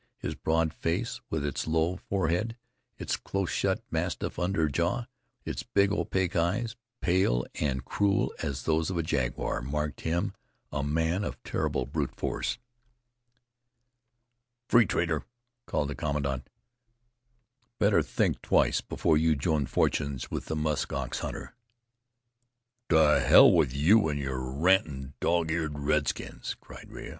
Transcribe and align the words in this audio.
His 0.17 0.33
broad 0.33 0.73
face, 0.73 1.21
with 1.29 1.45
its 1.45 1.67
low 1.67 1.97
forehead, 1.97 2.57
its 2.97 3.15
close 3.15 3.51
shut 3.51 3.83
mastiff 3.91 4.39
under 4.39 4.67
jaw, 4.67 5.05
its 5.45 5.61
big, 5.61 5.91
opaque 5.91 6.35
eyes, 6.35 6.75
pale 7.01 7.45
and 7.59 7.85
cruel 7.85 8.33
as 8.41 8.63
those 8.63 8.89
of 8.89 8.97
a 8.97 9.03
jaguar, 9.03 9.61
marked 9.61 10.01
him 10.01 10.33
a 10.71 10.81
man 10.81 11.23
of 11.23 11.37
terrible 11.43 11.85
brute 11.85 12.15
force. 12.15 12.57
"Free 14.67 14.87
trader!" 14.87 15.23
called 15.67 15.87
the 15.89 15.93
commandant 15.93 16.49
"Better 17.77 18.01
think 18.01 18.41
twice 18.41 18.81
before 18.81 19.17
you 19.19 19.35
join 19.35 19.67
fortunes 19.67 20.31
with 20.31 20.45
the 20.47 20.55
musk 20.55 20.91
ox 20.93 21.19
hunter." 21.19 21.53
"To 22.89 23.19
hell 23.23 23.51
with 23.51 23.71
you 23.71 24.09
an' 24.09 24.17
your 24.17 24.39
rantin', 24.39 25.13
dog 25.19 25.51
eared 25.51 25.77
redskins!" 25.77 26.55
cried 26.59 26.89
Rea. 26.89 27.09